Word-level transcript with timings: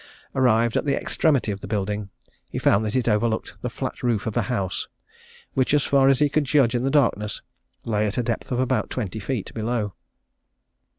Arrived 0.33 0.75
at 0.75 0.83
the 0.83 0.99
extremity 0.99 1.51
of 1.51 1.61
the 1.61 1.67
building, 1.67 2.09
he 2.49 2.57
found 2.57 2.83
that 2.83 2.95
it 2.95 3.07
overlooked 3.07 3.53
the 3.61 3.69
flat 3.69 4.01
roof 4.01 4.25
of 4.25 4.35
a 4.35 4.41
house, 4.49 4.87
which, 5.53 5.75
as 5.75 5.83
far 5.85 6.07
as 6.09 6.17
he 6.17 6.27
could 6.27 6.45
judge 6.45 6.73
in 6.73 6.83
the 6.83 6.89
darkness, 6.89 7.43
lay 7.85 8.07
at 8.07 8.17
a 8.17 8.23
depth 8.23 8.51
of 8.51 8.59
about 8.59 8.89
twenty 8.89 9.19
feet 9.19 9.53
below. 9.53 9.93